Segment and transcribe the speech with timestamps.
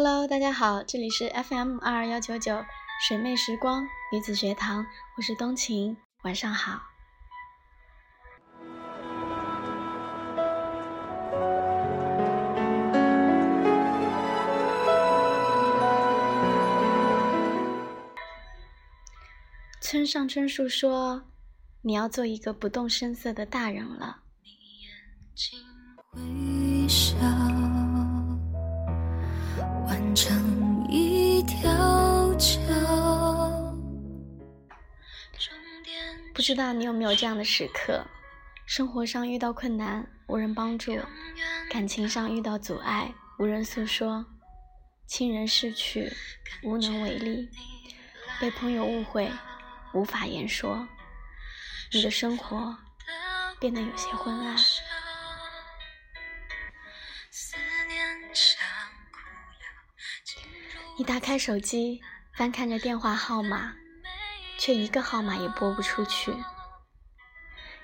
[0.00, 2.64] Hello，大家好，这里是 FM 二二幺九九
[3.08, 4.86] 水妹时光女子学堂，
[5.16, 6.80] 我是冬晴，晚上好。
[19.80, 21.24] 村上春树说
[21.82, 24.92] ：“你要做一个不动声色的大人了。”你眼
[25.34, 25.58] 睛
[26.12, 27.16] 微笑
[30.20, 32.58] 成一条桥。
[36.34, 38.04] 不知道你有没有这样的时刻：
[38.66, 40.98] 生活上遇到困难无人帮助，
[41.70, 44.26] 感情上遇到阻碍无人诉说，
[45.06, 46.12] 亲人逝去
[46.64, 47.48] 无能为力，
[48.40, 49.30] 被朋友误会
[49.94, 50.88] 无法言说，
[51.92, 52.76] 你的生活
[53.60, 54.56] 变得有些昏暗。
[60.98, 62.02] 你打开手机，
[62.34, 63.72] 翻看着电话号码，
[64.58, 66.34] 却一个号码也拨不出去。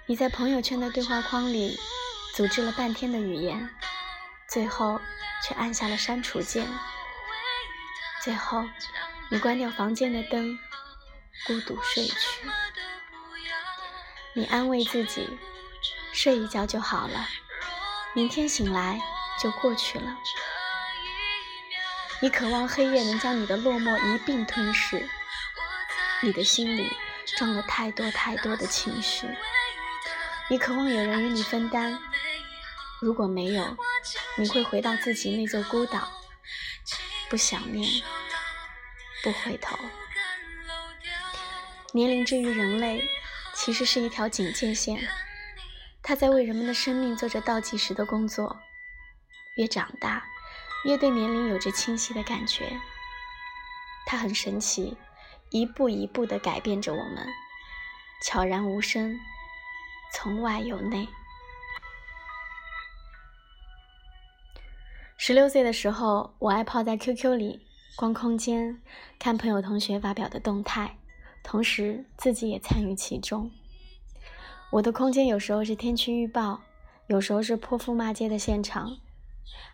[0.07, 1.79] 你在朋友圈的对话框里
[2.35, 3.71] 组织了半天的语言，
[4.49, 5.01] 最后
[5.47, 6.67] 却按下了删除键。
[8.25, 8.65] 最后，
[9.31, 10.59] 你关掉房间的灯，
[11.47, 12.49] 孤独睡去。
[14.33, 15.39] 你安慰自己，
[16.13, 17.29] 睡一觉就好了，
[18.13, 19.01] 明天醒来
[19.41, 20.19] 就过去了。
[22.25, 25.07] 你渴望黑夜能将你的落寞一并吞噬，
[26.23, 26.91] 你的心里
[27.37, 29.29] 装了太多太多的情绪。
[30.49, 31.99] 你渴望有人与你分担，
[33.03, 33.77] 如果没有，
[34.39, 36.09] 你会回到自己那座孤岛，
[37.29, 37.87] 不想念，
[39.23, 39.77] 不回头。
[41.93, 43.07] 年龄之于人类，
[43.53, 44.99] 其实是一条警戒线，
[46.03, 48.63] 它在为人们的生命做着倒计时的工作。
[49.57, 50.25] 越长大。
[50.85, 52.79] 越对年龄有着清晰的感觉，
[54.07, 54.97] 它很神奇，
[55.51, 57.27] 一步一步地改变着我们，
[58.23, 59.19] 悄然无声，
[60.13, 61.09] 从外由内。
[65.17, 68.79] 十六岁的时候，我爱泡在 QQ 里逛空间，
[69.19, 70.99] 看朋友同学发表的动态，
[71.43, 73.51] 同时自己也参与其中。
[74.71, 76.61] 我的空间有时候是天气预报，
[77.07, 78.99] 有时候是泼妇骂街的现场。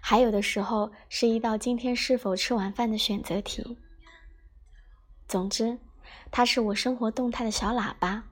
[0.01, 3.79] 还有的时候是一道今天是否吃晚饭的选择题。
[5.29, 5.79] 总之，
[6.31, 8.25] 它是我生活动态的小喇叭。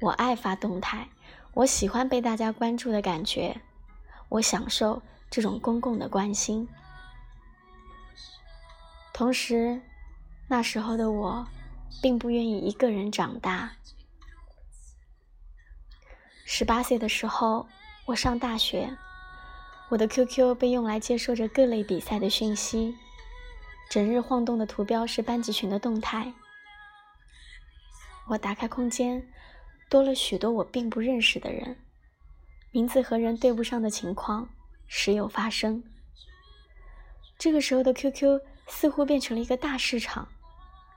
[0.00, 1.08] 我爱发动态，
[1.54, 3.60] 我喜欢被大家关注的感觉，
[4.28, 6.68] 我享受这种公共的关心。
[9.12, 9.80] 同时，
[10.48, 11.46] 那时候的我，
[12.02, 13.72] 并不愿意一个人长大。
[16.44, 17.66] 十八岁的时候，
[18.06, 18.96] 我上大学。
[19.90, 22.96] 我的 QQ 被用来接收着各类比赛的讯息，
[23.90, 26.32] 整日晃动的图标是班级群的动态。
[28.28, 29.28] 我打开空间，
[29.90, 31.76] 多了许多我并不认识的人，
[32.70, 34.48] 名字和人对不上的情况
[34.86, 35.84] 时有发生。
[37.38, 40.28] 这个时候的 QQ 似乎变成了一个大市场，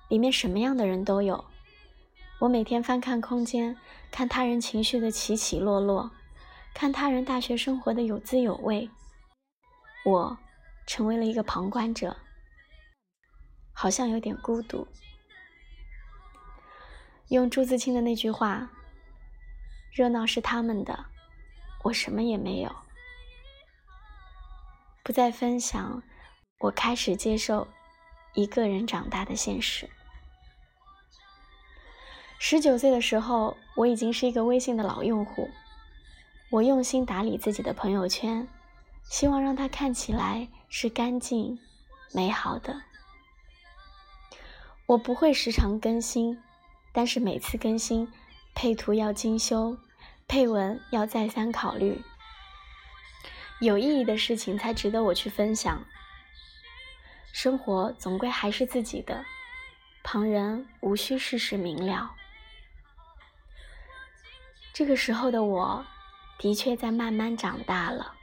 [0.07, 1.43] 里面什么样的人都有。
[2.39, 3.75] 我每天翻看空间，
[4.09, 6.11] 看他人情绪的起起落落。
[6.79, 8.87] 看他人大学生活的有滋有味，
[10.05, 10.37] 我
[10.85, 12.15] 成为了一个旁观者，
[13.73, 14.87] 好像有点孤独。
[17.29, 18.69] 用朱自清的那句话
[19.91, 21.05] ：“热闹是他们的，
[21.81, 22.75] 我什么也没有。”
[25.01, 26.03] 不再分享，
[26.59, 27.67] 我开始接受
[28.35, 29.89] 一个人长大的现实。
[32.37, 35.49] 十九岁的时候，我已经是一个微信的老用户。
[36.49, 38.47] 我用心打理自己的朋友圈，
[39.03, 41.59] 希望让它看起来是干净、
[42.13, 42.81] 美好的。
[44.85, 46.41] 我不会时常更新，
[46.93, 48.09] 但是每次更新，
[48.55, 49.77] 配图要精修，
[50.25, 52.01] 配文要再三考虑。
[53.59, 55.83] 有意义的事情才值得我去分享。
[57.33, 59.25] 生活总归还是自己的，
[60.01, 62.15] 旁人无需事事明了。
[64.71, 65.85] 这个时候的我。
[66.39, 68.13] 的确在慢慢长大了，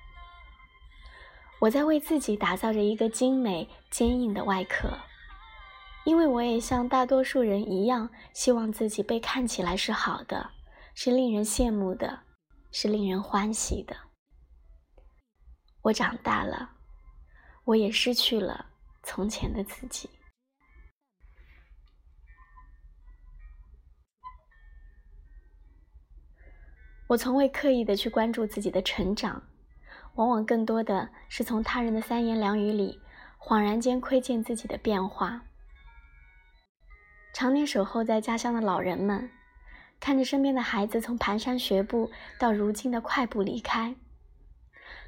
[1.61, 4.89] 我在为自己打造着一个精美坚硬的外壳，
[6.05, 10.51] 因为我也像大多数人一样，希望自己被看起来是好的，
[10.95, 12.21] 是令人羡慕的，
[12.71, 13.97] 是令人欢喜的。
[15.83, 16.71] 我长大了，
[17.65, 18.67] 我也失去了
[19.03, 20.09] 从前的自己。
[27.09, 29.43] 我从未刻意的去关注自己的成长，
[30.15, 33.01] 往往更多的是从他人的三言两语里
[33.39, 35.43] 恍然间窥见自己的变化。
[37.35, 39.31] 常年守候在家乡的老人们，
[40.01, 43.97] 看着身边的孩子从蹒跚学步到如今的快步离开，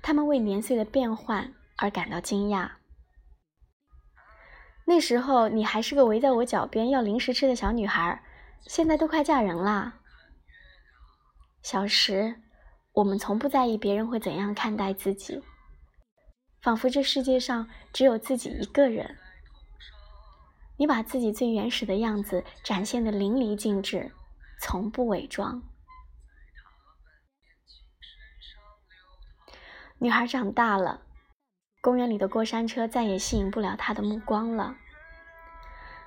[0.02, 2.72] 他们为年岁的变换而感到惊讶。
[4.84, 8.22] 那时候你还是个围在我脚边要零食吃的小女孩，
[8.66, 10.00] 现在都快嫁人啦。
[11.66, 12.36] 小时，
[12.92, 15.42] 我们从不在意别人会怎样看待自己。
[16.62, 19.16] 仿佛这世界上只有自己一个人。
[20.76, 24.12] 你把自己最原始的样子展现的淋漓尽致，
[24.60, 25.60] 从不伪装。
[29.98, 31.02] 女孩长大了，
[31.80, 34.76] 公园里的过山车再也吸引不了她的目光了。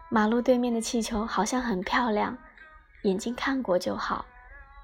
[0.09, 2.38] 马路对面的气球好像很漂亮，
[3.03, 4.25] 眼睛看过就好，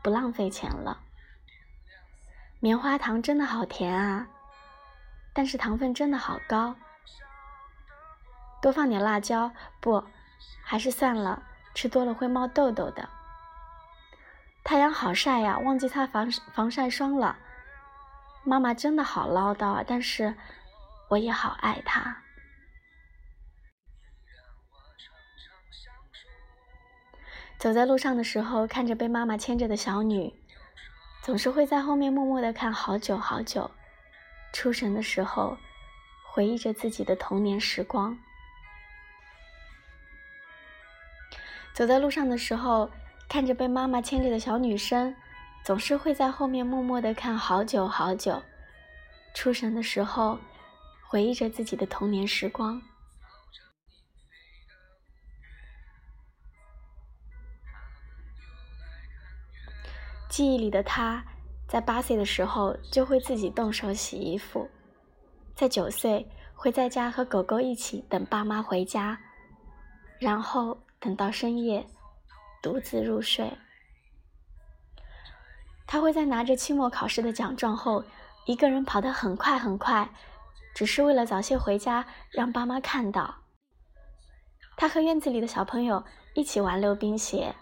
[0.06, 1.00] 不浪费钱了。
[2.60, 4.28] 棉花糖真的好甜啊！
[5.34, 6.76] 但是糖分真的好高，
[8.62, 10.04] 多放点辣椒不？
[10.64, 11.42] 还是算了，
[11.74, 13.10] 吃多了会冒痘痘的。
[14.64, 17.36] 太阳好晒呀，忘记擦防防晒霜了。
[18.44, 20.36] 妈妈真的好唠叨啊，但是
[21.10, 22.16] 我也好爱她。
[27.66, 30.32] 走在路上的时候，看着被妈妈牵着的小女，
[31.24, 33.72] 总是会在后面默默的看好久好久。
[34.54, 35.58] 出神的时候，
[36.32, 38.16] 回忆着自己的童年时光。
[41.74, 42.88] 走在路上的时候，
[43.28, 45.16] 看着被妈妈牵着的小女生，
[45.64, 48.40] 总是会在后面默默的看好久好久。
[49.34, 50.38] 出神的时候，
[51.10, 52.80] 回忆着自己的童年时光。
[60.36, 61.24] 记忆里的他。
[61.66, 64.68] 在八岁的时候，就会自己动手洗衣服；
[65.56, 69.18] 在九岁，会在家和狗狗一起等爸妈回家，
[70.20, 71.88] 然后等到深夜，
[72.62, 73.50] 独自入睡。
[75.88, 78.04] 他会在拿着期末考试的奖状后，
[78.46, 80.10] 一个人跑得很快很快，
[80.76, 83.36] 只是为了早些回家，让爸妈看到。
[84.76, 86.04] 他和院子里的小朋友
[86.34, 87.56] 一起玩溜冰鞋，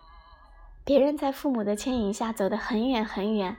[0.85, 3.55] 别人在父母的牵引下走得很远很远。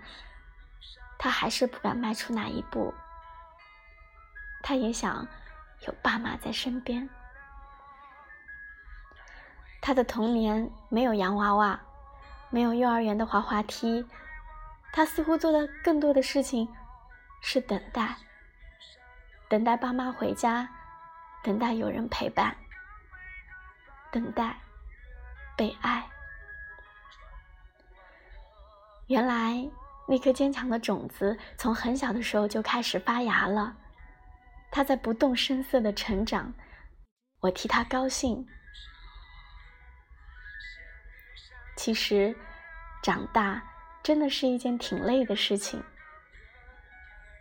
[1.19, 2.93] 他还是不敢迈出那一步。
[4.63, 5.27] 他也想
[5.87, 7.09] 有爸妈在身边。
[9.81, 11.81] 他的童年没有洋娃娃，
[12.51, 14.07] 没有幼儿园的滑滑梯。
[14.93, 16.69] 他似乎做的更多的事情
[17.41, 18.17] 是等待，
[19.49, 20.69] 等待爸妈回家，
[21.43, 22.57] 等待有人陪伴，
[24.11, 24.57] 等待
[25.57, 26.09] 被爱。
[29.07, 29.71] 原来。
[30.07, 33.75] 那颗坚强的种子从很小的时候就开始发芽了，
[34.71, 36.53] 它在不动声色的成长，
[37.41, 38.47] 我替它高兴。
[41.75, 42.37] 其实，
[43.03, 43.63] 长大
[44.03, 45.83] 真的是一件挺累的事情。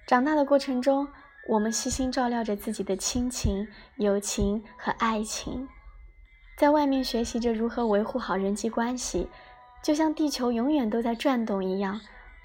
[0.08, 1.10] 长大的过程中，
[1.50, 3.68] 我们悉心照料着自己的亲情、
[3.98, 5.68] 友情和爱情，
[6.58, 9.30] 在外面学习着如何维护好人际关系，
[9.84, 12.00] 就像地球永远都在转动一样。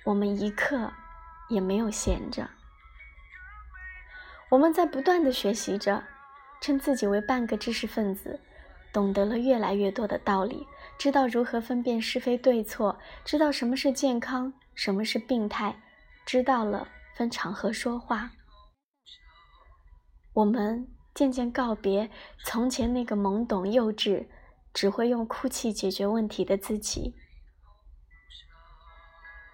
[0.05, 0.93] 我们一刻
[1.49, 2.49] 也没有闲着，
[4.51, 6.03] 我们在不断的学习着，
[6.61, 8.41] 称自己为半个知识分子，
[8.93, 10.67] 懂得了越来越多的道理，
[10.99, 15.81] 知道如何分辨是非对错，知道什么是健康，什么是病态，
[16.25, 18.31] 知道了分场合说话。
[20.33, 22.11] 我们渐渐告别
[22.45, 24.27] 从前那个懵懂幼稚，
[24.73, 27.15] 只会用哭泣解决问题的自己。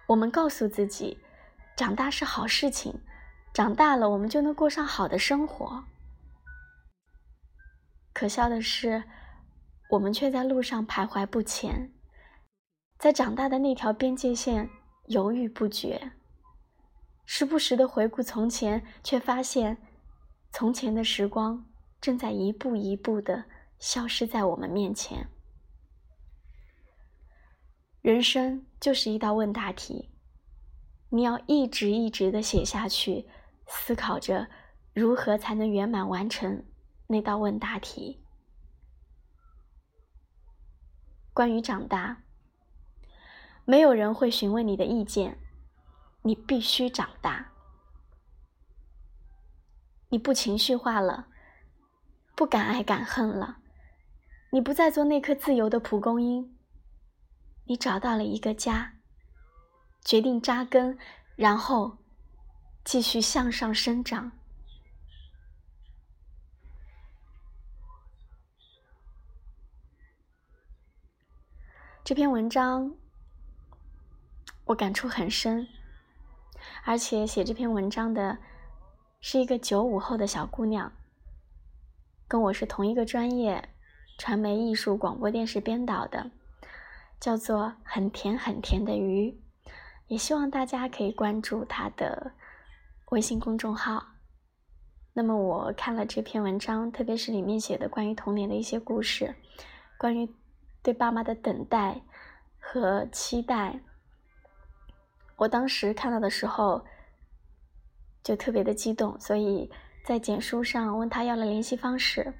[0.07, 1.17] 我们告诉自己，
[1.75, 3.01] 长大是好事情，
[3.53, 5.85] 长大了我们就能过上好的生活。
[8.13, 9.03] 可笑的是，
[9.89, 11.91] 我们却在路上徘徊不前，
[12.97, 14.69] 在长大的那条边界线
[15.07, 16.11] 犹豫不决，
[17.25, 19.77] 时不时的回顾从前，却发现，
[20.51, 21.65] 从前的时光
[21.99, 23.45] 正在一步一步的
[23.79, 25.27] 消失在我们面前。
[28.05, 30.11] 人生就是一道问答题，
[31.09, 33.27] 你要一直一直的写下去，
[33.65, 34.47] 思考着
[34.93, 36.63] 如何才能圆满完成
[37.07, 38.23] 那道问答题。
[41.33, 42.21] 关于长大，
[43.65, 45.39] 没有人会询问你的意见，
[46.21, 47.53] 你必须长大。
[50.09, 51.25] 你不情绪化了，
[52.35, 53.57] 不敢爱敢恨了，
[54.51, 56.54] 你不再做那颗自由的蒲公英。
[57.65, 58.93] 你找到了一个家
[60.03, 60.97] 决定扎根
[61.35, 61.97] 然后
[62.83, 64.31] 继续向上生长。
[72.03, 72.95] 这篇文章
[74.65, 75.67] 我感触很深
[76.83, 78.37] 而且写这篇文章的
[79.19, 80.91] 是一个九五后的小姑娘
[82.27, 83.69] 跟我是同一个专业
[84.19, 86.29] 传媒艺术广播电视编导的
[87.25, 89.35] 叫做很甜很甜的鱼，
[90.05, 92.33] 也希望大家可以关注他的
[93.09, 94.09] 微信公众号。
[95.11, 99.33] 那么我看了这篇文章，特别是里面写的关于童年的一些故事，
[99.97, 100.31] 关于
[100.83, 101.99] 对爸妈的等待
[102.59, 103.79] 和期待，
[105.35, 106.85] 我当时看到的时候
[108.21, 109.71] 就特别的激动，所以
[110.05, 112.35] 在简书上问他要了联系方式。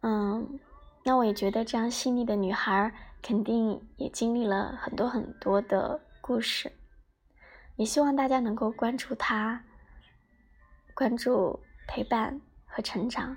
[0.00, 0.58] 嗯，
[1.04, 2.92] 那我也觉得这样细腻的女孩
[3.22, 6.72] 肯定也经历了很多很多的故事，
[7.76, 9.64] 也希望大家能够关注他。
[10.94, 13.36] 关注、陪伴和成长。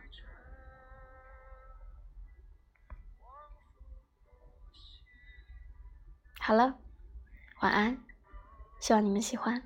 [6.39, 6.77] 好了，
[7.61, 7.97] 晚安，
[8.79, 9.61] 希望你们喜欢。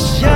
[0.00, 0.29] wish